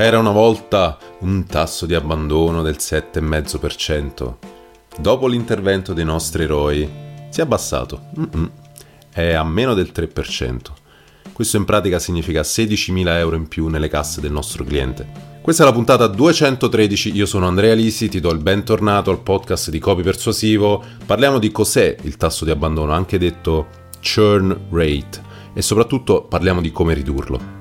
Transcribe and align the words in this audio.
C'era 0.00 0.20
una 0.20 0.30
volta 0.30 0.96
un 1.22 1.44
tasso 1.44 1.84
di 1.84 1.92
abbandono 1.92 2.62
del 2.62 2.76
7,5%. 2.78 4.36
Dopo 4.96 5.26
l'intervento 5.26 5.92
dei 5.92 6.04
nostri 6.04 6.44
eroi 6.44 6.88
si 7.30 7.40
è 7.40 7.42
abbassato. 7.42 8.02
Mm-mm. 8.16 8.50
È 9.10 9.32
a 9.32 9.42
meno 9.42 9.74
del 9.74 9.90
3%. 9.92 10.58
Questo 11.32 11.56
in 11.56 11.64
pratica 11.64 11.98
significa 11.98 12.42
16.000 12.42 13.08
euro 13.16 13.34
in 13.34 13.48
più 13.48 13.66
nelle 13.66 13.88
casse 13.88 14.20
del 14.20 14.30
nostro 14.30 14.62
cliente. 14.62 15.04
Questa 15.42 15.64
è 15.64 15.66
la 15.66 15.72
puntata 15.72 16.06
213, 16.06 17.16
io 17.16 17.26
sono 17.26 17.48
Andrea 17.48 17.74
Lisi, 17.74 18.08
ti 18.08 18.20
do 18.20 18.30
il 18.30 18.38
bentornato 18.38 19.10
al 19.10 19.22
podcast 19.22 19.68
di 19.68 19.80
Copy 19.80 20.04
Persuasivo. 20.04 20.80
Parliamo 21.06 21.40
di 21.40 21.50
cos'è 21.50 21.96
il 22.02 22.16
tasso 22.16 22.44
di 22.44 22.52
abbandono, 22.52 22.92
anche 22.92 23.18
detto 23.18 23.66
churn 24.00 24.56
rate, 24.70 25.20
e 25.54 25.60
soprattutto 25.60 26.22
parliamo 26.22 26.60
di 26.60 26.70
come 26.70 26.94
ridurlo. 26.94 27.57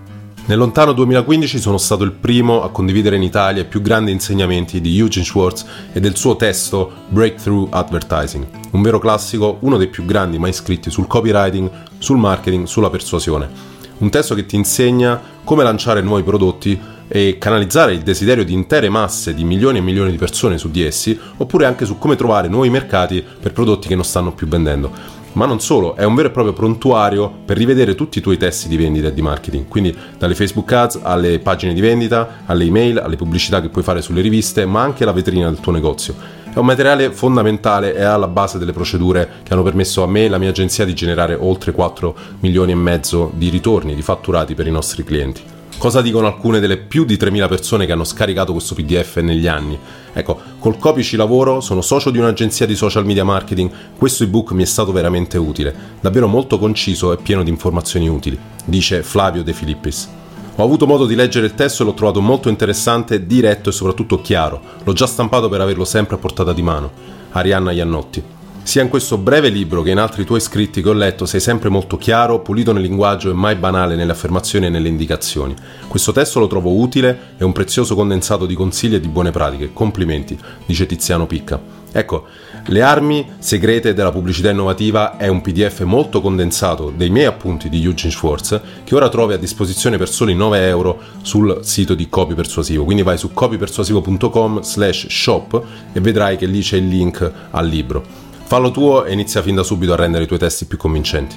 Nel 0.47 0.57
lontano 0.57 0.93
2015 0.93 1.59
sono 1.59 1.77
stato 1.77 2.05
il 2.05 2.13
primo 2.13 2.63
a 2.63 2.69
condividere 2.69 3.17
in 3.17 3.21
Italia 3.21 3.63
i 3.63 3.65
più 3.65 3.81
grandi 3.81 4.13
insegnamenti 4.13 4.79
di 4.79 4.97
Eugene 4.97 5.25
Schwartz 5.25 5.65
e 5.91 5.99
del 5.99 6.15
suo 6.15 6.37
testo 6.37 6.89
Breakthrough 7.09 7.67
Advertising, 7.69 8.47
un 8.71 8.81
vero 8.81 8.97
classico, 8.97 9.57
uno 9.59 9.75
dei 9.75 9.87
più 9.87 10.05
grandi 10.05 10.39
mai 10.39 10.53
scritti 10.53 10.89
sul 10.89 11.05
copywriting, 11.05 11.69
sul 11.97 12.15
marketing, 12.15 12.65
sulla 12.65 12.89
persuasione. 12.89 13.49
Un 13.97 14.09
testo 14.09 14.35
che 14.35 14.45
ti 14.45 14.55
insegna 14.55 15.21
come 15.43 15.63
lanciare 15.63 15.99
nuovi 15.99 16.23
prodotti 16.23 16.79
e 17.09 17.37
canalizzare 17.37 17.91
il 17.91 18.01
desiderio 18.01 18.45
di 18.45 18.53
intere 18.53 18.87
masse 18.87 19.33
di 19.33 19.43
milioni 19.43 19.79
e 19.79 19.81
milioni 19.81 20.11
di 20.11 20.17
persone 20.17 20.57
su 20.57 20.71
di 20.71 20.81
essi, 20.81 21.19
oppure 21.35 21.65
anche 21.65 21.83
su 21.83 21.97
come 21.97 22.15
trovare 22.15 22.47
nuovi 22.47 22.69
mercati 22.69 23.21
per 23.21 23.51
prodotti 23.51 23.89
che 23.89 23.95
non 23.95 24.05
stanno 24.05 24.31
più 24.31 24.47
vendendo 24.47 25.16
ma 25.33 25.45
non 25.45 25.59
solo, 25.59 25.95
è 25.95 26.03
un 26.03 26.15
vero 26.15 26.29
e 26.29 26.31
proprio 26.31 26.53
prontuario 26.53 27.31
per 27.45 27.57
rivedere 27.57 27.95
tutti 27.95 28.17
i 28.17 28.21
tuoi 28.21 28.37
testi 28.37 28.67
di 28.67 28.77
vendita 28.77 29.07
e 29.07 29.13
di 29.13 29.21
marketing, 29.21 29.67
quindi 29.67 29.95
dalle 30.17 30.35
Facebook 30.35 30.71
Ads 30.71 30.99
alle 31.03 31.39
pagine 31.39 31.73
di 31.73 31.81
vendita, 31.81 32.43
alle 32.45 32.65
email, 32.65 32.99
alle 32.99 33.15
pubblicità 33.15 33.61
che 33.61 33.69
puoi 33.69 33.83
fare 33.83 34.01
sulle 34.01 34.21
riviste, 34.21 34.65
ma 34.65 34.81
anche 34.81 35.05
la 35.05 35.11
vetrina 35.11 35.49
del 35.49 35.59
tuo 35.59 35.71
negozio. 35.71 36.15
È 36.51 36.57
un 36.57 36.65
materiale 36.65 37.11
fondamentale 37.11 37.95
e 37.95 38.01
alla 38.01 38.27
base 38.27 38.57
delle 38.57 38.71
procedure 38.71 39.29
che 39.43 39.53
hanno 39.53 39.61
permesso 39.61 40.01
a 40.01 40.07
me 40.07 40.25
e 40.25 40.29
la 40.29 40.39
mia 40.39 40.49
agenzia 40.49 40.85
di 40.85 40.95
generare 40.95 41.35
oltre 41.35 41.71
4 41.71 42.15
milioni 42.39 42.71
e 42.71 42.75
mezzo 42.75 43.31
di 43.35 43.49
ritorni, 43.49 43.93
di 43.93 44.01
fatturati 44.01 44.55
per 44.55 44.65
i 44.65 44.71
nostri 44.71 45.03
clienti. 45.03 45.55
Cosa 45.77 46.01
dicono 46.01 46.25
alcune 46.25 46.59
delle 46.59 46.77
più 46.77 47.05
di 47.05 47.17
3.000 47.17 47.47
persone 47.47 47.85
che 47.85 47.91
hanno 47.91 48.03
scaricato 48.03 48.51
questo 48.51 48.73
PDF 48.73 49.17
negli 49.17 49.45
anni? 49.45 49.77
Ecco, 50.11 50.39
col 50.57 50.79
copy 50.79 51.03
ci 51.03 51.15
lavoro, 51.15 51.61
sono 51.61 51.81
socio 51.81 52.09
di 52.09 52.17
un'agenzia 52.17 52.65
di 52.65 52.75
social 52.75 53.05
media 53.05 53.23
marketing, 53.23 53.69
questo 53.95 54.23
ebook 54.23 54.53
mi 54.53 54.63
è 54.63 54.65
stato 54.65 54.91
veramente 54.91 55.37
utile, 55.37 55.73
davvero 56.01 56.27
molto 56.27 56.57
conciso 56.57 57.13
e 57.13 57.17
pieno 57.17 57.43
di 57.43 57.51
informazioni 57.51 58.09
utili, 58.09 58.37
dice 58.65 59.03
Flavio 59.03 59.43
De 59.43 59.53
Filippis. 59.53 60.09
Ho 60.55 60.63
avuto 60.63 60.87
modo 60.87 61.05
di 61.05 61.13
leggere 61.13 61.45
il 61.45 61.53
testo 61.53 61.83
e 61.83 61.85
l'ho 61.85 61.93
trovato 61.93 62.21
molto 62.21 62.49
interessante, 62.49 63.27
diretto 63.27 63.69
e 63.69 63.73
soprattutto 63.73 64.19
chiaro. 64.19 64.59
L'ho 64.83 64.93
già 64.93 65.05
stampato 65.05 65.47
per 65.47 65.61
averlo 65.61 65.85
sempre 65.85 66.15
a 66.15 66.19
portata 66.19 66.53
di 66.53 66.63
mano. 66.63 66.91
Arianna 67.33 67.71
Iannotti. 67.71 68.36
Sia 68.67 68.81
in 68.81 68.89
questo 68.89 69.17
breve 69.17 69.47
libro 69.47 69.81
che 69.81 69.91
in 69.91 69.97
altri 69.97 70.25
tuoi 70.25 70.41
scritti 70.41 70.81
che 70.81 70.89
ho 70.89 70.93
letto 70.93 71.25
sei 71.25 71.39
sempre 71.39 71.69
molto 71.69 71.95
chiaro, 71.95 72.41
pulito 72.41 72.73
nel 72.73 72.81
linguaggio 72.81 73.29
e 73.29 73.33
mai 73.33 73.55
banale 73.55 73.95
nelle 73.95 74.11
affermazioni 74.11 74.65
e 74.65 74.69
nelle 74.69 74.89
indicazioni. 74.89 75.55
Questo 75.87 76.11
testo 76.11 76.39
lo 76.39 76.47
trovo 76.47 76.77
utile 76.77 77.35
e 77.37 77.45
un 77.45 77.53
prezioso 77.53 77.95
condensato 77.95 78.45
di 78.45 78.55
consigli 78.55 78.95
e 78.95 78.99
di 78.99 79.07
buone 79.07 79.31
pratiche. 79.31 79.71
Complimenti, 79.71 80.37
dice 80.65 80.85
Tiziano 80.85 81.25
Picca. 81.27 81.57
Ecco, 81.93 82.25
le 82.65 82.81
armi 82.81 83.25
segrete 83.39 83.93
della 83.93 84.11
pubblicità 84.11 84.49
innovativa 84.49 85.15
è 85.15 85.29
un 85.29 85.39
PDF 85.39 85.83
molto 85.83 86.19
condensato 86.19 86.91
dei 86.93 87.09
miei 87.09 87.27
appunti 87.27 87.69
di 87.69 87.81
Eugene 87.81 88.11
Schwartz 88.11 88.59
che 88.83 88.95
ora 88.95 89.07
trovi 89.07 89.31
a 89.31 89.37
disposizione 89.37 89.97
per 89.97 90.09
soli 90.09 90.35
9 90.35 90.67
euro 90.67 90.99
sul 91.21 91.59
sito 91.61 91.95
di 91.95 92.09
Copy 92.09 92.33
Persuasivo. 92.33 92.83
Quindi 92.83 93.03
vai 93.03 93.17
su 93.17 93.31
copypersuasivo.com 93.31 94.61
slash 94.61 95.07
shop 95.07 95.63
e 95.93 96.01
vedrai 96.01 96.35
che 96.35 96.45
lì 96.45 96.59
c'è 96.59 96.75
il 96.75 96.89
link 96.89 97.31
al 97.51 97.65
libro. 97.65 98.26
Fallo 98.47 98.71
tuo 98.71 99.03
e 99.03 99.11
inizia 99.11 99.41
fin 99.41 99.55
da 99.55 99.63
subito 99.63 99.91
a 99.91 99.97
rendere 99.97 100.23
i 100.23 100.25
tuoi 100.25 100.39
testi 100.39 100.67
più 100.67 100.77
convincenti. 100.77 101.35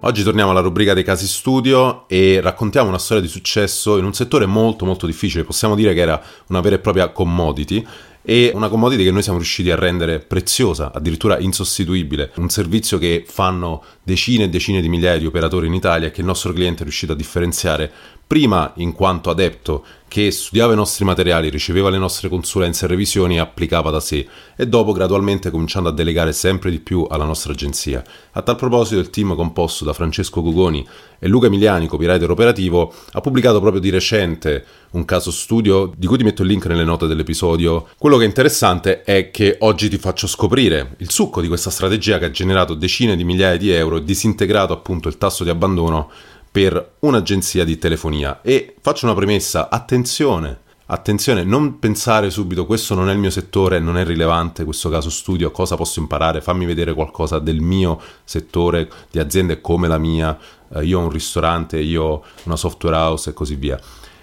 Oggi 0.00 0.22
torniamo 0.22 0.52
alla 0.52 0.60
rubrica 0.60 0.94
dei 0.94 1.04
casi 1.04 1.26
studio 1.26 2.08
e 2.08 2.40
raccontiamo 2.40 2.88
una 2.88 2.96
storia 2.96 3.22
di 3.22 3.28
successo 3.28 3.98
in 3.98 4.06
un 4.06 4.14
settore 4.14 4.46
molto 4.46 4.86
molto 4.86 5.04
difficile, 5.04 5.44
possiamo 5.44 5.74
dire 5.74 5.92
che 5.92 6.00
era 6.00 6.18
una 6.46 6.62
vera 6.62 6.76
e 6.76 6.78
propria 6.78 7.10
commodity 7.10 7.86
e 8.22 8.52
una 8.54 8.70
commodity 8.70 9.04
che 9.04 9.10
noi 9.10 9.22
siamo 9.22 9.36
riusciti 9.36 9.70
a 9.70 9.76
rendere 9.76 10.18
preziosa, 10.20 10.92
addirittura 10.94 11.38
insostituibile, 11.38 12.32
un 12.36 12.48
servizio 12.48 12.96
che 12.96 13.26
fanno 13.28 13.84
decine 14.08 14.44
e 14.44 14.48
decine 14.48 14.80
di 14.80 14.88
migliaia 14.88 15.18
di 15.18 15.26
operatori 15.26 15.66
in 15.66 15.74
Italia 15.74 16.10
che 16.10 16.22
il 16.22 16.26
nostro 16.26 16.54
cliente 16.54 16.80
è 16.80 16.82
riuscito 16.84 17.12
a 17.12 17.14
differenziare 17.14 17.92
prima 18.28 18.72
in 18.76 18.92
quanto 18.92 19.30
adepto 19.30 19.84
che 20.08 20.30
studiava 20.30 20.72
i 20.72 20.76
nostri 20.76 21.04
materiali, 21.04 21.50
riceveva 21.50 21.90
le 21.90 21.98
nostre 21.98 22.30
consulenze 22.30 22.84
e 22.84 22.88
revisioni 22.88 23.36
e 23.36 23.40
applicava 23.40 23.90
da 23.90 24.00
sé 24.00 24.26
e 24.56 24.66
dopo 24.66 24.92
gradualmente 24.92 25.50
cominciando 25.50 25.90
a 25.90 25.92
delegare 25.92 26.32
sempre 26.32 26.70
di 26.70 26.78
più 26.78 27.06
alla 27.08 27.24
nostra 27.24 27.52
agenzia. 27.52 28.02
A 28.32 28.42
tal 28.42 28.56
proposito 28.56 29.00
il 29.00 29.10
team 29.10 29.34
composto 29.34 29.84
da 29.84 29.92
Francesco 29.92 30.40
Gugoni 30.40 30.86
e 31.18 31.28
Luca 31.28 31.46
Emiliani, 31.46 31.86
copywriter 31.86 32.30
operativo, 32.30 32.92
ha 33.12 33.20
pubblicato 33.20 33.60
proprio 33.60 33.80
di 33.80 33.90
recente 33.90 34.64
un 34.92 35.04
caso 35.04 35.30
studio 35.30 35.92
di 35.94 36.06
cui 36.06 36.16
ti 36.16 36.24
metto 36.24 36.42
il 36.42 36.48
link 36.48 36.64
nelle 36.66 36.84
note 36.84 37.06
dell'episodio. 37.06 37.88
Quello 37.98 38.16
che 38.16 38.24
è 38.24 38.26
interessante 38.26 39.02
è 39.02 39.30
che 39.30 39.56
oggi 39.60 39.90
ti 39.90 39.98
faccio 39.98 40.26
scoprire 40.26 40.94
il 40.98 41.10
succo 41.10 41.42
di 41.42 41.48
questa 41.48 41.70
strategia 41.70 42.18
che 42.18 42.26
ha 42.26 42.30
generato 42.30 42.72
decine 42.72 43.14
di 43.14 43.24
migliaia 43.24 43.58
di 43.58 43.70
euro 43.70 43.97
e 43.98 44.04
disintegrato 44.04 44.72
appunto 44.72 45.08
il 45.08 45.18
tasso 45.18 45.44
di 45.44 45.50
abbandono 45.50 46.10
per 46.50 46.94
un'agenzia 47.00 47.64
di 47.64 47.78
telefonia. 47.78 48.40
E 48.42 48.74
faccio 48.80 49.06
una 49.06 49.14
premessa, 49.14 49.68
attenzione, 49.68 50.60
attenzione, 50.86 51.44
non 51.44 51.78
pensare 51.78 52.30
subito 52.30 52.66
questo 52.66 52.94
non 52.94 53.08
è 53.08 53.12
il 53.12 53.18
mio 53.18 53.30
settore, 53.30 53.78
non 53.78 53.96
è 53.96 54.04
rilevante 54.04 54.64
questo 54.64 54.88
caso 54.88 55.10
studio, 55.10 55.50
cosa 55.50 55.76
posso 55.76 56.00
imparare, 56.00 56.40
fammi 56.40 56.64
vedere 56.64 56.94
qualcosa 56.94 57.38
del 57.38 57.60
mio 57.60 58.00
settore, 58.24 58.90
di 59.10 59.18
aziende 59.18 59.60
come 59.60 59.88
la 59.88 59.98
mia, 59.98 60.36
eh, 60.74 60.84
io 60.84 60.98
ho 60.98 61.02
un 61.02 61.10
ristorante, 61.10 61.78
io 61.78 62.02
ho 62.02 62.24
una 62.44 62.56
software 62.56 62.96
house 62.96 63.30
e 63.30 63.32
così 63.34 63.54
via. 63.54 63.78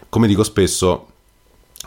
Come 0.09 0.27
dico 0.27 0.43
spesso, 0.43 1.07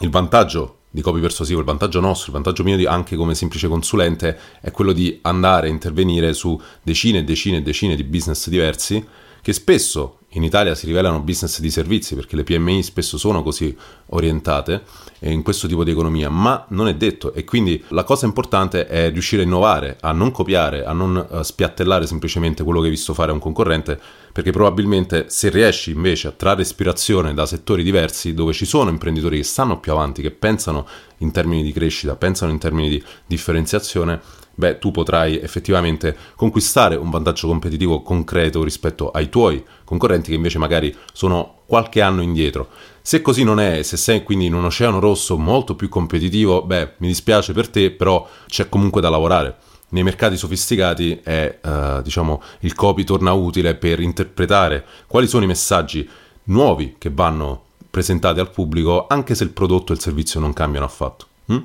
il 0.01 0.11
vantaggio 0.11 0.78
di 0.91 1.01
copy 1.03 1.21
persuasivo, 1.21 1.61
il 1.61 1.67
vantaggio 1.67 2.01
nostro, 2.01 2.29
il 2.29 2.33
vantaggio 2.33 2.63
mio 2.63 2.91
anche 2.91 3.17
come 3.17 3.35
semplice 3.35 3.69
consulente 3.69 4.39
è 4.61 4.71
quello 4.71 4.93
di 4.93 5.19
andare 5.23 5.69
a 5.69 5.71
intervenire 5.71 6.33
su 6.33 6.61
decine 6.83 7.19
e 7.19 7.25
decine 7.25 7.59
e 7.59 7.63
decine 7.63 7.95
di 7.95 8.05
business 8.05 8.49
diversi 8.49 9.07
che 9.41 9.53
spesso 9.53 10.19
in 10.33 10.43
Italia 10.45 10.75
si 10.75 10.85
rivelano 10.85 11.21
business 11.21 11.59
di 11.61 11.71
servizi 11.71 12.15
perché 12.15 12.37
le 12.37 12.45
PMI 12.45 12.83
spesso 12.83 13.17
sono 13.17 13.43
così 13.43 13.75
orientate 14.11 14.83
in 15.21 15.43
questo 15.43 15.67
tipo 15.67 15.85
di 15.85 15.91
economia, 15.91 16.29
ma 16.29 16.67
non 16.69 16.87
è 16.87 16.95
detto. 16.95 17.33
E 17.33 17.45
quindi 17.45 17.83
la 17.89 18.05
cosa 18.05 18.27
importante 18.27 18.87
è 18.87 19.11
riuscire 19.11 19.43
a 19.43 19.45
innovare, 19.47 19.97
a 20.01 20.13
non 20.13 20.31
copiare, 20.31 20.85
a 20.85 20.93
non 20.93 21.27
uh, 21.29 21.43
spiattellare 21.43 22.07
semplicemente 22.07 22.63
quello 22.63 22.81
che 22.81 22.87
hai 22.87 22.93
visto 22.93 23.15
fare 23.15 23.31
a 23.31 23.35
un 23.35 23.41
concorrente, 23.41 23.99
perché 24.31 24.53
probabilmente 24.53 25.27
se 25.29 25.49
riesci 25.49 25.93
invece 25.93 26.29
a 26.29 26.33
trarre 26.33 26.63
ispirazione 26.63 27.33
da 27.33 27.47
settori 27.47 27.83
diversi 27.83 28.35
dove 28.35 28.53
ci 28.53 28.67
sono 28.67 28.91
imprenditori 28.91 29.39
che 29.39 29.45
stanno 29.45 29.81
più 29.81 29.93
avanti, 29.93 30.21
che 30.21 30.31
pensano 30.31 30.87
in 31.19 31.33
termini 31.33 31.63
di 31.63 31.73
crescita, 31.73 32.17
pensano 32.17 32.53
in 32.53 32.59
termini 32.59 32.91
di 32.91 33.03
differenziazione, 33.27 34.21
beh, 34.59 34.79
tu 34.81 34.91
potrai 34.91 35.39
effettivamente 35.39 36.17
conquistare 36.35 36.97
un 36.97 37.11
vantaggio 37.11 37.47
competitivo 37.47 38.03
concreto 38.03 38.65
rispetto 38.65 39.13
ai 39.13 39.29
tuoi 39.29 39.65
concorrenti 39.85 40.31
che 40.31 40.37
invece 40.37 40.59
magari 40.59 40.95
sono 41.13 41.61
qualche 41.65 42.03
anno 42.03 42.23
indietro. 42.23 42.69
Se 43.01 43.23
così 43.23 43.45
non 43.45 43.61
è, 43.61 43.83
se 43.83 43.97
sei 43.97 44.25
quindi 44.25 44.47
in 44.47 44.55
un 44.55 44.65
oceano 44.65 44.99
rosso 44.99 45.39
molto 45.39 45.77
più 45.77 45.89
competitivo, 45.89 46.63
beh, 46.63 46.95
mi 46.99 47.07
dispiace 47.07 47.53
per 47.53 47.69
te, 47.69 47.93
però 47.93 48.29
c'è 48.49 48.69
comunque 48.69 49.01
da 49.01 49.09
lavorare. 49.09 49.57
Nei 49.91 50.03
mercati 50.03 50.37
sofisticati 50.37 51.21
è, 51.23 51.61
uh, 51.63 52.03
diciamo, 52.03 52.43
il 52.61 52.75
copy 52.75 53.05
torna 53.05 53.33
utile 53.33 53.77
per 53.77 54.01
interpretare 54.01 54.85
quali 55.07 55.29
sono 55.29 55.45
i 55.45 55.47
messaggi 55.47 56.07
nuovi 56.45 56.97
che 56.99 57.11
vanno 57.11 57.63
presentati 57.89 58.41
al 58.41 58.51
pubblico, 58.51 59.07
anche 59.09 59.37
se 59.37 59.45
il 59.45 59.51
prodotto 59.51 59.93
e 59.93 59.95
il 59.95 60.03
servizio 60.03 60.41
non 60.41 60.53
cambiano 60.53 60.85
affatto. 60.85 61.27
Mm? 61.53 61.59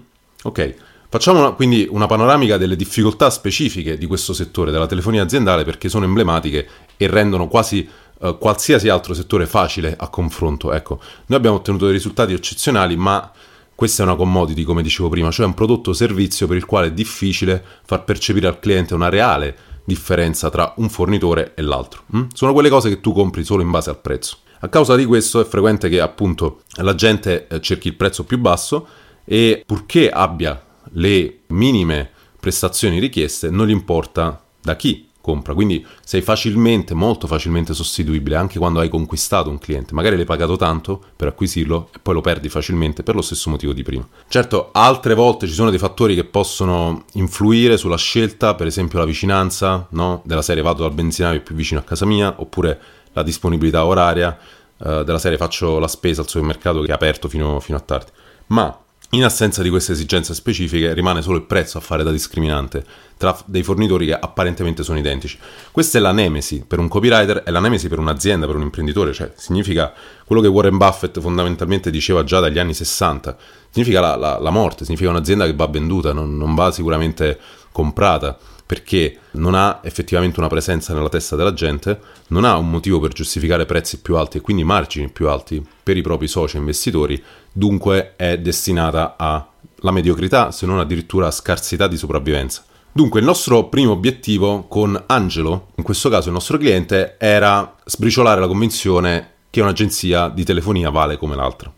Ok. 0.44 0.76
Facciamo 1.14 1.38
una, 1.38 1.52
quindi 1.52 1.88
una 1.92 2.08
panoramica 2.08 2.58
delle 2.58 2.76
difficoltà 2.76 3.30
specifiche 3.30 4.00
di 4.00 4.08
questo 4.08 4.34
settore 4.34 4.72
della 4.72 4.88
telefonia 4.88 5.22
aziendale 5.22 5.64
perché 5.64 5.88
sono 5.88 6.06
emblematiche 6.06 6.68
e 6.98 7.06
rendono 7.06 7.48
quasi 7.48 7.88
uh, 8.18 8.36
qualsiasi 8.40 8.90
altro 8.90 9.14
settore 9.14 9.46
facile 9.46 9.96
a 9.96 10.08
confronto. 10.08 10.74
Ecco, 10.74 11.00
noi 11.28 11.38
abbiamo 11.38 11.58
ottenuto 11.58 11.86
dei 11.86 11.94
risultati 11.94 12.34
eccezionali, 12.34 12.96
ma 12.96 13.32
questa 13.76 14.02
è 14.02 14.06
una 14.08 14.16
commodity, 14.16 14.64
come 14.64 14.82
dicevo 14.82 15.10
prima, 15.10 15.30
cioè 15.30 15.46
un 15.46 15.54
prodotto 15.54 15.92
o 15.92 15.94
servizio 15.94 16.48
per 16.48 16.58
il 16.58 16.66
quale 16.66 16.88
è 16.88 16.92
difficile 16.92 17.64
far 17.86 18.04
percepire 18.06 18.48
al 18.48 18.58
cliente 18.58 18.96
una 18.96 19.10
reale 19.10 19.56
differenza 19.84 20.50
tra 20.50 20.74
un 20.78 20.90
fornitore 20.90 21.54
e 21.54 21.62
l'altro. 21.62 22.06
Mm? 22.18 22.24
Sono 22.34 22.54
quelle 22.54 22.70
cose 22.70 22.90
che 22.90 23.02
tu 23.02 23.14
compri 23.14 23.44
solo 23.44 23.62
in 23.62 23.70
base 23.70 23.92
al 23.92 24.02
prezzo. 24.02 24.38
A 24.62 24.68
causa 24.68 24.96
di 24.96 25.06
questo 25.06 25.40
è 25.40 25.46
frequente 25.46 25.90
che 25.90 26.02
appunto 26.02 26.62
la 26.78 26.96
gente 26.96 27.46
eh, 27.46 27.62
cerchi 27.62 27.90
il 27.90 27.96
prezzo 27.96 28.24
più 28.24 28.40
basso 28.40 28.88
e 29.24 29.62
purché 29.64 30.10
abbia 30.10 30.60
le 30.94 31.40
minime 31.48 32.10
prestazioni 32.40 33.00
richieste, 33.00 33.50
non 33.50 33.68
gli 33.68 33.72
importa 33.72 34.44
da 34.62 34.76
chi 34.76 35.10
compra. 35.24 35.54
Quindi 35.54 35.86
sei 36.04 36.22
facilmente, 36.22 36.94
molto 36.94 37.28
facilmente 37.28 37.74
sostituibile 37.74 38.36
anche 38.36 38.60
quando 38.60 38.82
hai 38.82 38.90
conquistato 38.90 39.50
un 39.50 39.58
cliente. 39.58 39.94
Magari 39.94 40.18
l'hai 40.18 40.26
pagato 40.26 40.58
tanto 40.58 41.02
per 41.16 41.30
acquisirlo 41.30 41.90
e 41.96 42.00
poi 42.00 42.14
lo 42.16 42.20
perdi 42.20 42.50
facilmente 42.50 43.04
per 43.04 43.16
lo 43.16 43.22
stesso 43.22 43.50
motivo 43.50 43.72
di 43.72 43.84
prima. 43.84 44.06
Certo, 44.28 44.72
altre 44.74 45.14
volte 45.14 45.48
ci 45.48 45.54
sono 45.54 45.70
dei 45.70 45.80
fattori 45.80 46.14
che 46.14 46.26
possono 46.26 47.06
influire 47.14 47.78
sulla 47.78 47.96
scelta, 47.96 48.54
per 48.56 48.68
esempio 48.68 49.00
la 49.00 49.06
vicinanza, 49.06 49.88
no? 49.92 50.22
della 50.26 50.42
serie 50.42 50.62
vado 50.62 50.84
dal 50.84 50.94
benzinaio 50.94 51.40
più 51.42 51.56
vicino 51.56 51.80
a 51.80 51.84
casa 51.84 52.06
mia, 52.06 52.34
oppure 52.38 52.78
la 53.14 53.24
disponibilità 53.24 53.86
oraria, 53.86 54.38
eh, 54.78 55.04
della 55.06 55.20
serie 55.20 55.38
faccio 55.38 55.80
la 55.80 55.88
spesa 55.88 56.20
al 56.20 56.28
supermercato 56.28 56.82
che 56.82 56.88
è 56.88 56.94
aperto 56.94 57.30
fino, 57.30 57.62
fino 57.62 57.78
a 57.78 57.82
tardi. 57.82 58.12
Ma 58.48 58.78
in 59.14 59.24
assenza 59.24 59.62
di 59.62 59.70
queste 59.70 59.92
esigenze 59.92 60.34
specifiche 60.34 60.92
rimane 60.94 61.22
solo 61.22 61.38
il 61.38 61.44
prezzo 61.44 61.78
a 61.78 61.82
fare 61.82 62.04
da 62.04 62.10
discriminante 62.10 62.84
tra 63.16 63.38
dei 63.46 63.62
fornitori 63.62 64.08
che 64.08 64.14
apparentemente 64.14 64.82
sono 64.82 64.98
identici. 64.98 65.38
Questa 65.72 66.00
è 66.00 66.02
la 66.02 66.12
nemesi 66.12 66.64
per 66.68 66.80
un 66.80 66.88
copywriter, 66.88 67.44
è 67.44 67.52
la 67.52 67.60
nemesi 67.60 67.88
per 67.88 68.00
un'azienda, 68.00 68.48
per 68.48 68.56
un 68.56 68.64
imprenditore, 68.64 69.14
cioè 69.14 69.32
significa 69.36 69.94
quello 70.26 70.42
che 70.42 70.48
Warren 70.48 70.78
Buffett 70.78 71.20
fondamentalmente 71.20 71.92
diceva 71.92 72.24
già 72.24 72.40
dagli 72.40 72.58
anni 72.58 72.74
60, 72.74 73.38
significa 73.70 74.02
la, 74.02 74.16
la, 74.16 74.40
la 74.40 74.50
morte, 74.50 74.84
significa 74.84 75.12
un'azienda 75.12 75.46
che 75.46 75.54
va 75.54 75.68
venduta, 75.68 76.12
non, 76.12 76.36
non 76.36 76.56
va 76.56 76.72
sicuramente 76.72 77.40
comprata 77.72 78.38
perché 78.74 79.20
non 79.34 79.54
ha 79.54 79.82
effettivamente 79.84 80.40
una 80.40 80.50
presenza 80.50 80.96
nella 80.96 81.08
testa 81.08 81.36
della 81.36 81.54
gente, 81.54 82.00
non 82.30 82.44
ha 82.44 82.58
un 82.58 82.72
motivo 82.72 83.00
per 83.00 83.14
giustificare 83.14 83.68
prezzi 83.68 84.02
più 84.02 84.16
alti 84.16 84.38
e 84.38 84.42
quindi 84.42 84.64
margini 84.64 85.12
più 85.12 85.30
alti 85.30 85.64
per 85.84 85.96
i 85.96 86.02
propri 86.02 86.28
soci 86.28 86.58
investitori, 86.58 87.24
dunque 87.52 88.14
è 88.16 88.40
destinata 88.40 89.14
alla 89.16 89.92
mediocrità, 89.92 90.50
se 90.50 90.66
non 90.66 90.80
addirittura 90.80 91.28
a 91.28 91.32
scarsità 91.32 91.86
di 91.88 91.98
sopravvivenza. 91.98 92.64
Dunque 92.92 93.20
il 93.20 93.28
nostro 93.28 93.66
primo 93.66 93.92
obiettivo 93.92 94.64
con 94.68 95.00
Angelo, 95.06 95.68
in 95.76 95.84
questo 95.84 96.10
caso 96.10 96.30
il 96.30 96.34
nostro 96.34 96.58
cliente, 96.58 97.18
era 97.20 97.76
sbriciolare 97.86 98.42
la 98.42 98.48
convinzione 98.48 99.34
che 99.52 99.62
un'agenzia 99.62 100.30
di 100.30 100.44
telefonia 100.44 100.90
vale 100.90 101.18
come 101.18 101.36
l'altra. 101.36 101.72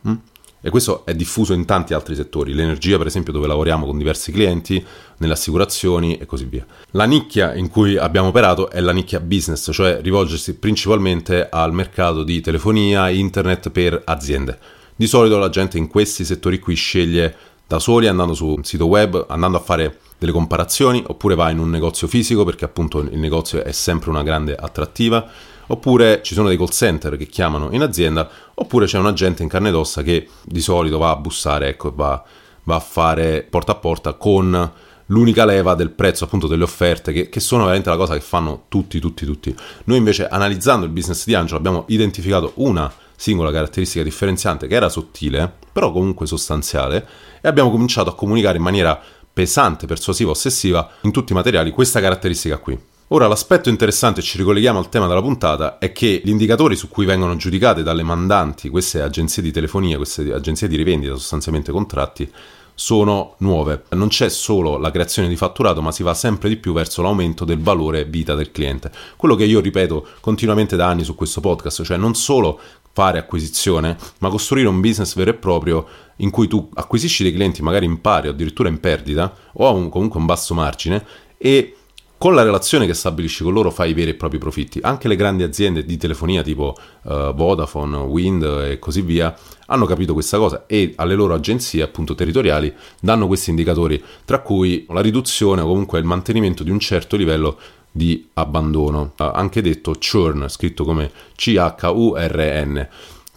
E 0.65 0.71
questo 0.71 1.05
è 1.05 1.13
diffuso 1.13 1.53
in 1.53 1.63
tanti 1.65 1.93
altri 1.93 2.15
settori, 2.15 2.51
l'energia 2.51 2.97
per 2.97 3.05
esempio 3.05 3.31
dove 3.31 3.45
lavoriamo 3.45 3.85
con 3.85 3.99
diversi 3.99 4.31
clienti, 4.31 4.83
nelle 5.17 5.33
assicurazioni 5.33 6.17
e 6.17 6.25
così 6.25 6.45
via. 6.45 6.65
La 6.93 7.03
nicchia 7.03 7.53
in 7.53 7.69
cui 7.69 7.97
abbiamo 7.97 8.29
operato 8.29 8.71
è 8.71 8.79
la 8.79 8.91
nicchia 8.91 9.19
business, 9.19 9.69
cioè 9.71 9.99
rivolgersi 10.01 10.55
principalmente 10.55 11.49
al 11.51 11.71
mercato 11.71 12.23
di 12.23 12.41
telefonia, 12.41 13.09
internet 13.09 13.69
per 13.69 14.01
aziende. 14.05 14.57
Di 14.95 15.05
solito 15.05 15.37
la 15.37 15.49
gente 15.49 15.77
in 15.77 15.87
questi 15.87 16.25
settori 16.25 16.57
qui 16.57 16.73
sceglie 16.73 17.35
da 17.67 17.77
soli 17.77 18.07
andando 18.07 18.33
su 18.33 18.47
un 18.47 18.63
sito 18.63 18.87
web, 18.87 19.23
andando 19.29 19.57
a 19.57 19.61
fare 19.61 19.99
delle 20.17 20.31
comparazioni, 20.31 21.03
oppure 21.05 21.35
va 21.35 21.51
in 21.51 21.59
un 21.59 21.69
negozio 21.69 22.07
fisico 22.07 22.43
perché 22.43 22.65
appunto 22.65 23.01
il 23.01 23.19
negozio 23.19 23.63
è 23.63 23.71
sempre 23.71 24.09
una 24.09 24.23
grande 24.23 24.55
attrattiva 24.55 25.29
oppure 25.67 26.21
ci 26.23 26.33
sono 26.33 26.47
dei 26.47 26.57
call 26.57 26.69
center 26.69 27.17
che 27.17 27.27
chiamano 27.27 27.69
in 27.71 27.81
azienda, 27.81 28.29
oppure 28.53 28.85
c'è 28.85 28.97
un 28.97 29.07
agente 29.07 29.43
in 29.43 29.49
carne 29.49 29.69
ed 29.69 29.75
ossa 29.75 30.01
che 30.01 30.27
di 30.43 30.61
solito 30.61 30.97
va 30.97 31.11
a 31.11 31.15
bussare, 31.15 31.69
ecco, 31.69 31.93
va, 31.93 32.23
va 32.63 32.75
a 32.75 32.79
fare 32.79 33.45
porta 33.49 33.73
a 33.73 33.75
porta 33.75 34.13
con 34.13 34.71
l'unica 35.07 35.45
leva 35.45 35.75
del 35.75 35.91
prezzo 35.91 36.23
appunto 36.23 36.47
delle 36.47 36.63
offerte 36.63 37.11
che, 37.11 37.29
che, 37.29 37.39
sono 37.39 37.63
veramente 37.63 37.89
la 37.89 37.97
cosa 37.97 38.13
che 38.15 38.21
fanno 38.21 38.65
tutti 38.69 38.99
tutti 38.99 39.25
tutti. 39.25 39.55
Noi 39.85 39.97
invece 39.97 40.27
analizzando 40.27 40.85
il 40.85 40.91
business 40.91 41.25
di 41.25 41.35
Angelo 41.35 41.59
abbiamo 41.59 41.85
identificato 41.87 42.53
una 42.55 42.91
singola 43.15 43.51
caratteristica 43.51 44.03
differenziante 44.03 44.67
che 44.67 44.75
era 44.75 44.89
sottile 44.89 45.51
però 45.71 45.91
comunque 45.91 46.25
sostanziale 46.25 47.07
e 47.41 47.47
abbiamo 47.47 47.71
cominciato 47.71 48.09
a 48.09 48.15
comunicare 48.15 48.57
in 48.57 48.63
maniera 48.63 48.99
pesante, 49.31 49.85
persuasiva, 49.85 50.31
ossessiva 50.31 50.89
in 51.01 51.11
tutti 51.11 51.31
i 51.31 51.35
materiali 51.35 51.71
questa 51.71 52.01
caratteristica 52.01 52.57
qui 52.57 52.77
Ora 53.09 53.27
l'aspetto 53.27 53.69
interessante, 53.69 54.23
ci 54.23 54.35
ricolleghiamo 54.39 54.79
al 54.79 54.89
tema 54.89 55.05
della 55.05 55.21
puntata, 55.21 55.77
è 55.77 55.91
che 55.91 56.21
gli 56.23 56.29
indicatori 56.29 56.75
su 56.75 56.89
cui 56.89 57.05
vengono 57.05 57.35
giudicate 57.35 57.83
dalle 57.83 58.01
mandanti 58.01 58.67
queste 58.69 58.99
agenzie 59.03 59.43
di 59.43 59.51
telefonia, 59.51 59.97
queste 59.97 60.33
agenzie 60.33 60.67
di 60.67 60.75
rivendita, 60.75 61.13
sostanzialmente 61.13 61.71
contratti, 61.71 62.27
sono 62.73 63.35
nuove. 63.39 63.83
Non 63.89 64.07
c'è 64.07 64.27
solo 64.27 64.77
la 64.77 64.89
creazione 64.89 65.27
di 65.27 65.35
fatturato, 65.35 65.83
ma 65.83 65.91
si 65.91 66.01
va 66.01 66.15
sempre 66.15 66.49
di 66.49 66.57
più 66.57 66.73
verso 66.73 67.03
l'aumento 67.03 67.45
del 67.45 67.59
valore 67.59 68.05
vita 68.05 68.33
del 68.33 68.49
cliente. 68.49 68.91
Quello 69.17 69.35
che 69.35 69.43
io 69.45 69.59
ripeto 69.59 70.07
continuamente 70.19 70.75
da 70.75 70.87
anni 70.87 71.03
su 71.03 71.13
questo 71.13 71.41
podcast, 71.41 71.83
cioè 71.83 71.97
non 71.97 72.15
solo 72.15 72.59
fare 72.91 73.19
acquisizione, 73.19 73.97
ma 74.17 74.29
costruire 74.29 74.67
un 74.67 74.81
business 74.81 75.13
vero 75.13 75.29
e 75.29 75.35
proprio 75.35 75.85
in 76.17 76.31
cui 76.31 76.47
tu 76.47 76.67
acquisisci 76.73 77.21
dei 77.21 77.33
clienti 77.33 77.61
magari 77.61 77.85
in 77.85 78.01
pari 78.01 78.29
o 78.29 78.31
addirittura 78.31 78.67
in 78.67 78.79
perdita 78.79 79.31
o 79.53 79.67
a 79.67 79.69
un, 79.69 79.89
comunque 79.89 80.19
un 80.19 80.25
basso 80.25 80.55
margine 80.55 81.05
e 81.37 81.75
con 82.17 82.33
la 82.33 82.43
relazione 82.43 82.85
che 82.85 82.93
stabilisci 82.93 83.43
con 83.43 83.53
loro 83.53 83.71
fai 83.71 83.91
i 83.91 83.93
veri 83.93 84.11
e 84.11 84.15
propri 84.15 84.37
profitti. 84.37 84.79
Anche 84.81 85.07
le 85.07 85.15
grandi 85.15 85.43
aziende 85.43 85.85
di 85.85 85.97
telefonia 85.97 86.41
tipo 86.41 86.75
uh, 87.03 87.33
Vodafone, 87.33 87.97
Wind 87.97 88.43
e 88.43 88.79
così 88.79 89.01
via 89.01 89.35
hanno 89.67 89.85
capito 89.85 90.13
questa 90.13 90.37
cosa 90.37 90.63
e 90.67 90.93
alle 90.95 91.15
loro 91.15 91.33
agenzie 91.33 91.81
appunto 91.81 92.15
territoriali 92.15 92.73
danno 93.01 93.27
questi 93.27 93.49
indicatori, 93.49 94.01
tra 94.23 94.39
cui 94.39 94.85
la 94.89 95.01
riduzione 95.01 95.61
o 95.61 95.67
comunque 95.67 95.99
il 95.99 96.05
mantenimento 96.05 96.63
di 96.63 96.69
un 96.69 96.79
certo 96.79 97.15
livello 97.15 97.57
di 97.91 98.29
abbandono, 98.33 99.13
uh, 99.17 99.23
anche 99.33 99.61
detto 99.61 99.93
churn, 99.99 100.47
scritto 100.47 100.83
come 100.83 101.11
C-H-U-R-N. 101.35 102.87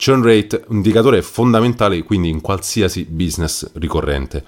Churn 0.00 0.22
rate, 0.22 0.64
indicatore 0.70 1.22
fondamentale 1.22 2.00
quindi 2.04 2.28
in 2.28 2.40
qualsiasi 2.40 3.04
business 3.08 3.69
ricorrente. 3.75 4.44